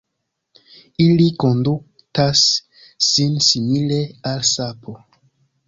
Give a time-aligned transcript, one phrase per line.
[1.03, 2.43] Ili kondutas
[3.11, 5.01] sin simile al sapo.